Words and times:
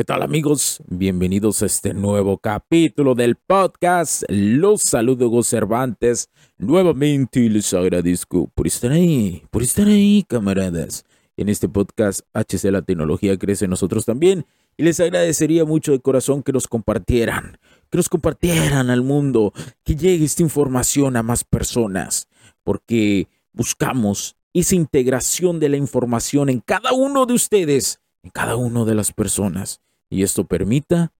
¿Qué 0.00 0.04
tal 0.04 0.22
amigos? 0.22 0.82
Bienvenidos 0.88 1.62
a 1.62 1.66
este 1.66 1.92
nuevo 1.92 2.38
capítulo 2.38 3.14
del 3.14 3.36
podcast. 3.36 4.22
Los 4.28 4.80
saludo 4.80 5.42
Cervantes 5.42 6.30
nuevamente 6.56 7.40
y 7.40 7.50
les 7.50 7.74
agradezco 7.74 8.50
por 8.54 8.66
estar 8.66 8.92
ahí, 8.92 9.42
por 9.50 9.62
estar 9.62 9.86
ahí 9.86 10.24
camaradas. 10.26 11.04
En 11.36 11.50
este 11.50 11.68
podcast 11.68 12.22
HC 12.32 12.70
La 12.72 12.80
Tecnología 12.80 13.36
crece 13.36 13.66
en 13.66 13.72
nosotros 13.72 14.06
también 14.06 14.46
y 14.78 14.84
les 14.84 14.98
agradecería 15.00 15.66
mucho 15.66 15.92
de 15.92 16.00
corazón 16.00 16.42
que 16.42 16.54
nos 16.54 16.66
compartieran, 16.66 17.58
que 17.90 17.98
nos 17.98 18.08
compartieran 18.08 18.88
al 18.88 19.02
mundo, 19.02 19.52
que 19.84 19.96
llegue 19.96 20.24
esta 20.24 20.42
información 20.42 21.14
a 21.18 21.22
más 21.22 21.44
personas, 21.44 22.26
porque 22.64 23.28
buscamos 23.52 24.34
esa 24.54 24.76
integración 24.76 25.60
de 25.60 25.68
la 25.68 25.76
información 25.76 26.48
en 26.48 26.60
cada 26.60 26.94
uno 26.94 27.26
de 27.26 27.34
ustedes, 27.34 28.00
en 28.22 28.30
cada 28.30 28.56
una 28.56 28.86
de 28.86 28.94
las 28.94 29.12
personas 29.12 29.82
y 30.10 30.24
esto 30.24 30.44
permita 30.44 31.12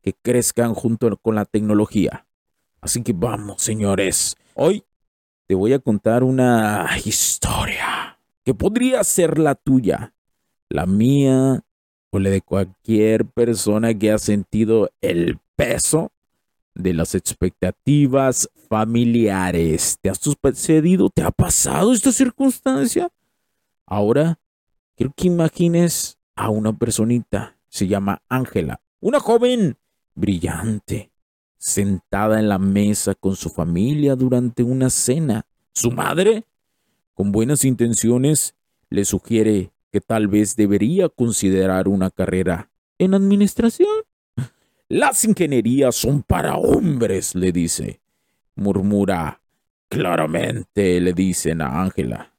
que 0.00 0.14
crezcan 0.14 0.72
junto 0.72 1.14
con 1.18 1.34
la 1.34 1.44
tecnología. 1.44 2.26
Así 2.80 3.02
que 3.02 3.12
vamos, 3.12 3.60
señores. 3.60 4.36
Hoy 4.54 4.84
te 5.46 5.54
voy 5.54 5.72
a 5.72 5.80
contar 5.80 6.22
una 6.22 6.88
historia 7.04 8.18
que 8.44 8.54
podría 8.54 9.02
ser 9.04 9.38
la 9.38 9.56
tuya, 9.56 10.14
la 10.70 10.86
mía 10.86 11.62
o 12.10 12.18
la 12.18 12.30
de 12.30 12.40
cualquier 12.40 13.26
persona 13.26 13.92
que 13.92 14.12
ha 14.12 14.18
sentido 14.18 14.88
el 15.00 15.38
peso 15.56 16.12
de 16.74 16.94
las 16.94 17.16
expectativas 17.16 18.48
familiares. 18.68 19.98
¿Te 20.00 20.10
ha 20.10 20.14
sucedido? 20.14 21.10
¿Te 21.10 21.22
ha 21.22 21.32
pasado 21.32 21.92
esta 21.92 22.12
circunstancia? 22.12 23.10
Ahora, 23.84 24.38
quiero 24.96 25.12
que 25.16 25.26
imagines 25.26 26.18
a 26.36 26.50
una 26.50 26.72
personita 26.72 27.57
se 27.68 27.86
llama 27.86 28.22
Ángela, 28.28 28.80
una 29.00 29.20
joven 29.20 29.76
brillante, 30.14 31.10
sentada 31.58 32.38
en 32.40 32.48
la 32.48 32.58
mesa 32.58 33.14
con 33.14 33.36
su 33.36 33.50
familia 33.50 34.16
durante 34.16 34.62
una 34.62 34.90
cena. 34.90 35.46
Su 35.72 35.90
madre, 35.90 36.44
con 37.14 37.30
buenas 37.32 37.64
intenciones, 37.64 38.54
le 38.90 39.04
sugiere 39.04 39.70
que 39.92 40.00
tal 40.00 40.28
vez 40.28 40.56
debería 40.56 41.08
considerar 41.08 41.88
una 41.88 42.10
carrera 42.10 42.70
en 42.98 43.14
administración. 43.14 43.88
Las 44.88 45.24
ingenierías 45.24 45.94
son 45.94 46.22
para 46.22 46.56
hombres, 46.56 47.34
le 47.34 47.52
dice. 47.52 48.00
Murmura. 48.54 49.40
Claramente, 49.88 51.00
le 51.00 51.12
dicen 51.12 51.62
a 51.62 51.80
Ángela. 51.82 52.32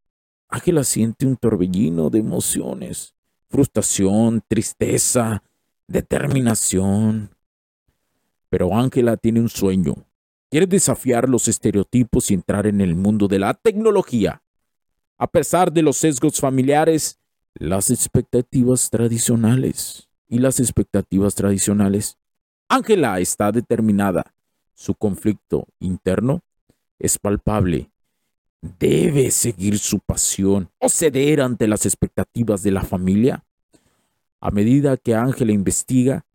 Ángela 0.50 0.84
siente 0.84 1.26
un 1.26 1.38
torbellino 1.38 2.10
de 2.10 2.20
emociones 2.20 3.16
frustración, 3.50 4.44
tristeza, 4.48 5.44
determinación. 5.88 7.36
Pero 8.50 8.76
Ángela 8.76 9.18
tiene 9.18 9.42
un 9.42 9.50
sueño. 9.50 9.96
Quiere 10.50 10.66
desafiar 10.66 11.30
los 11.30 11.48
estereotipos 11.48 12.32
y 12.32 12.36
entrar 12.36 12.66
en 12.68 12.82
el 12.82 12.96
mundo 12.96 13.28
de 13.28 13.40
la 13.40 13.54
tecnología. 13.54 14.42
A 15.18 15.28
pesar 15.28 15.72
de 15.72 15.82
los 15.82 15.98
sesgos 15.98 16.40
familiares, 16.40 17.20
las 17.54 17.90
expectativas 17.90 18.90
tradicionales 18.90 20.08
y 20.28 20.40
las 20.40 20.60
expectativas 20.60 21.36
tradicionales, 21.36 22.18
Ángela 22.68 23.20
está 23.20 23.52
determinada. 23.52 24.34
Su 24.74 24.96
conflicto 24.96 25.68
interno 25.80 26.42
es 27.00 27.18
palpable 27.18 27.92
debe 28.62 29.32
seguir 29.32 29.80
su 29.80 30.00
pasión 30.00 30.70
o 30.80 30.90
ceder 30.90 31.42
ante 31.42 31.68
las 31.68 31.86
expectativas 31.86 32.64
de 32.64 32.72
la 32.72 32.84
familia? 32.84 33.46
A 34.42 34.52
medida 34.52 34.98
que 34.98 35.16
Ángela 35.16 35.52
investiga, 35.52 36.26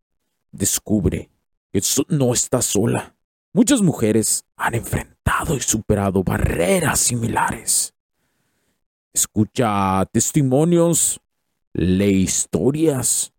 descubre 0.53 1.31
que 1.73 1.81
no 2.09 2.33
está 2.33 2.63
sola. 2.63 3.15
Muchas 3.53 3.83
mujeres 3.83 4.45
han 4.57 4.75
enfrentado 4.75 5.57
y 5.57 5.61
superado 5.61 6.23
barreras 6.23 7.01
similares. 7.01 7.95
Escucha 9.13 10.05
testimonios, 10.13 11.21
lee 11.73 12.23
historias 12.23 13.33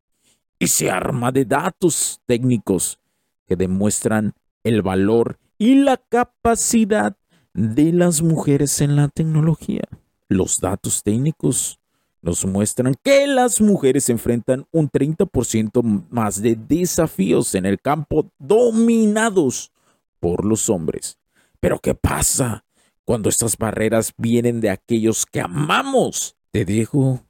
y 0.57 0.67
se 0.67 0.89
arma 0.89 1.31
de 1.31 1.45
datos 1.45 2.21
técnicos 2.25 2.99
que 3.45 3.55
demuestran 3.55 4.33
el 4.63 4.81
valor 4.81 5.37
y 5.57 5.75
la 5.75 5.97
capacidad 5.97 7.15
de 7.55 7.93
las 7.93 8.21
mujeres 8.21 8.81
en 8.81 8.97
la 8.97 9.07
tecnología. 9.07 9.83
Los 10.27 10.59
datos 10.59 11.03
técnicos 11.03 11.79
nos 12.21 12.45
muestran 12.45 12.95
que 13.01 13.27
las 13.27 13.61
mujeres 13.61 14.09
enfrentan 14.09 14.67
un 14.71 14.89
30% 14.89 16.07
más 16.09 16.41
de 16.41 16.57
desafíos 16.57 17.55
en 17.55 17.65
el 17.65 17.79
campo 17.79 18.29
dominados 18.39 19.71
por 20.19 20.43
los 20.43 20.69
hombres. 20.69 21.17
Pero 21.61 21.79
¿qué 21.79 21.95
pasa 21.95 22.65
cuando 23.05 23.29
estas 23.29 23.57
barreras 23.57 24.11
vienen 24.17 24.59
de 24.59 24.69
aquellos 24.69 25.25
que 25.25 25.39
amamos? 25.39 26.35
Te 26.51 26.65
dejo 26.65 27.23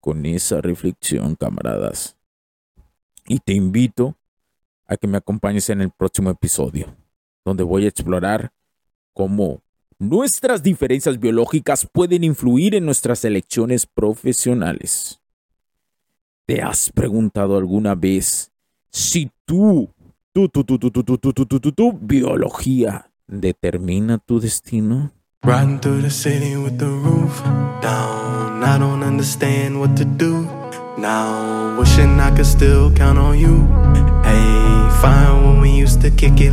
con 0.00 0.24
esa 0.24 0.62
reflexión, 0.62 1.34
camaradas. 1.34 2.16
Y 3.26 3.40
te 3.40 3.52
invito 3.52 4.16
a 4.86 4.96
que 4.96 5.06
me 5.06 5.18
acompañes 5.18 5.68
en 5.68 5.82
el 5.82 5.90
próximo 5.90 6.30
episodio, 6.30 6.96
donde 7.44 7.62
voy 7.62 7.84
a 7.84 7.88
explorar 7.88 8.52
cómo 9.12 9.65
Nuestras 9.98 10.62
diferencias 10.62 11.18
biológicas 11.18 11.88
pueden 11.90 12.22
influir 12.22 12.74
en 12.74 12.84
nuestras 12.84 13.24
elecciones 13.24 13.86
profesionales. 13.86 15.22
¿Te 16.44 16.60
has 16.60 16.92
preguntado 16.92 17.56
alguna 17.56 17.94
vez 17.94 18.52
si 18.90 19.30
tú, 19.46 19.88
tu, 20.34 20.50
tu, 20.50 20.64
tu, 20.64 20.78
tu, 20.78 20.90
tu, 20.90 21.02
tu, 21.02 21.16
tu, 21.16 21.32
tu, 21.32 21.60
tu, 21.60 21.72
tu 21.72 21.92
biología 21.98 23.10
determina 23.26 24.18
tu 24.18 24.38
destino? 24.38 25.12
Riding 25.42 25.80
through 25.80 26.02
the 26.02 26.10
city 26.10 26.56
with 26.56 26.76
the 26.76 26.84
roof 26.84 27.42
down. 27.80 28.62
I 28.62 28.78
don't 28.78 29.02
understand 29.02 29.80
what 29.80 29.96
to 29.96 30.04
do 30.04 30.46
now. 30.98 31.78
Wishing 31.78 32.20
I 32.20 32.36
could 32.36 32.44
still 32.44 32.92
count 32.92 33.18
on 33.18 33.38
you. 33.38 33.66
Hey, 34.22 34.90
fine 35.00 35.42
when 35.42 35.60
we 35.62 35.70
used 35.70 36.02
to 36.02 36.10
kick 36.10 36.38
it, 36.40 36.52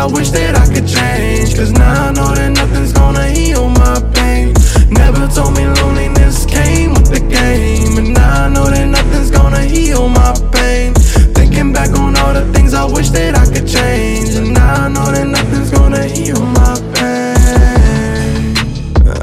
I 0.00 0.06
wish 0.06 0.30
that 0.30 0.56
I 0.56 0.64
could 0.64 0.88
change. 0.88 1.54
Cause 1.54 1.72
now 1.72 2.08
I 2.08 2.12
know 2.12 2.34
that 2.34 2.52
nothing's 2.56 2.90
gonna 2.90 3.26
heal 3.28 3.68
my 3.68 4.00
pain. 4.14 4.54
Never 4.88 5.28
told 5.28 5.54
me 5.54 5.66
loneliness 5.66 6.46
came 6.46 6.94
with 6.94 7.10
the 7.12 7.20
game. 7.20 7.98
And 7.98 8.14
now 8.14 8.46
I 8.46 8.48
know 8.48 8.64
that 8.70 8.86
nothing's 8.86 9.30
gonna 9.30 9.62
heal 9.62 10.08
my 10.08 10.32
pain. 10.52 10.94
Thinking 11.36 11.74
back 11.74 11.90
on 11.98 12.16
all 12.16 12.32
the 12.32 12.50
things 12.54 12.72
I 12.72 12.86
wish 12.86 13.10
that 13.10 13.36
I 13.36 13.44
could 13.44 13.68
change. 13.68 14.30
And 14.40 14.54
now 14.54 14.86
I 14.86 14.88
know 14.88 15.04
that 15.12 15.26
nothing's 15.26 15.70
gonna 15.70 16.04
heal 16.04 16.40
my 16.46 16.80
pain. 16.96 18.56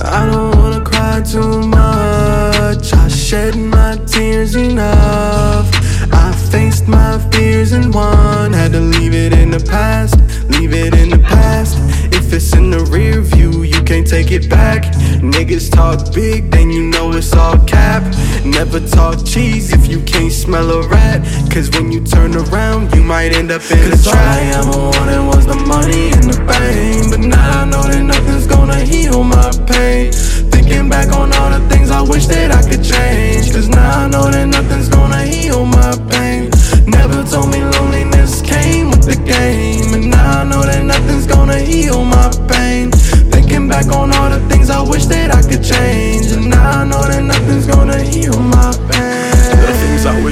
I 0.06 0.30
don't 0.30 0.56
wanna 0.58 0.86
cry 0.86 1.22
too 1.22 1.64
much. 1.66 2.94
I 2.94 3.08
shed 3.08 3.56
my 3.56 3.98
tears 4.06 4.54
enough. 4.54 5.66
I 6.14 6.32
faced 6.52 6.88
my 6.88 7.18
fears 7.32 7.72
and 7.72 7.92
won. 7.92 8.54
Had 8.54 8.74
to 8.74 8.80
leave 8.80 9.16
it 9.16 9.34
in 9.34 9.50
the 9.50 9.60
past, 9.60 10.16
leave 10.60 10.74
it 10.74 10.94
in 10.96 11.10
the 11.10 11.20
past. 11.20 11.78
If 12.14 12.34
it's 12.34 12.54
in 12.54 12.72
the 12.72 12.84
rear 12.86 13.22
view, 13.22 13.64
you 13.64 13.82
can't 13.84 14.08
take 14.08 14.32
it 14.32 14.50
back. 14.50 14.84
Niggas 15.22 15.72
talk 15.72 16.14
big, 16.14 16.50
then 16.52 16.70
you 16.70 16.84
know 16.84 17.12
it's 17.14 17.34
all 17.34 17.58
cap. 17.66 18.04
Never 18.44 18.80
talk 18.80 19.26
cheese 19.26 19.72
if 19.72 19.88
you 19.88 20.02
can't 20.02 20.32
smell 20.32 20.70
a 20.72 20.88
rat. 20.88 21.22
Cause 21.52 21.70
when 21.72 21.92
you 21.92 22.04
turn 22.04 22.36
around, 22.36 22.94
you 22.96 23.04
might 23.04 23.34
end 23.34 23.52
up 23.52 23.62
in 23.72 23.92
Cause 23.92 24.08
a 24.08 24.10
trap. 24.12 24.16
All 24.16 24.34
I 24.34 24.42
ever 24.60 24.80
wanted 24.98 25.24
was 25.36 25.46
the 25.46 25.56
money 25.56 26.12
and 26.12 26.24
the 26.32 26.38
fame. 26.50 27.10
But 27.12 27.20
now 27.20 27.62
I 27.62 27.66
know 27.66 27.84
that 27.84 28.04
nothing's 28.04 28.48
gonna 28.48 28.80
heal 28.80 29.24
my 29.24 29.52
pain. 29.68 30.12
Thinking 30.52 30.90
back 30.90 31.14
on 31.14 31.34
all 31.34 31.50
the 31.50 31.62
things 31.70 31.92
I 31.92 32.02
wish 32.02 32.26
that 32.28 32.52
I 32.52 32.62
could 32.68 32.84
change. 32.84 32.97